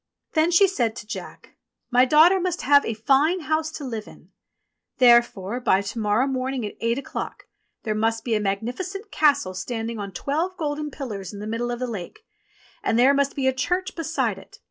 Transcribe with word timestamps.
Then 0.33 0.49
he 0.49 0.67
said 0.67 0.95
to 0.95 1.05
Jack, 1.05 1.53
"My 1.91 2.05
daughter 2.05 2.39
must 2.39 2.63
have 2.63 2.83
a 2.87 2.95
fine 2.95 3.41
house 3.41 3.69
to 3.73 3.83
live 3.83 4.07
in. 4.07 4.31
Therefore 4.97 5.59
by 5.59 5.81
to 5.81 5.99
morrow 5.99 6.25
morning 6.25 6.65
at 6.65 6.73
eight 6.81 6.97
o'clock 6.97 7.43
there 7.83 7.93
must 7.93 8.23
be 8.23 8.33
a 8.33 8.39
magnificent 8.39 9.11
castle 9.11 9.53
standing 9.53 9.99
on 9.99 10.11
twelve 10.11 10.57
golden 10.57 10.89
pillars 10.89 11.31
in 11.33 11.39
the 11.39 11.45
middle 11.45 11.69
of 11.69 11.77
the 11.77 11.85
lake, 11.85 12.25
and 12.81 12.97
there 12.97 13.13
must 13.13 13.35
be 13.35 13.45
a 13.45 13.53
church 13.53 13.95
beside 13.95 14.39
it. 14.39 14.57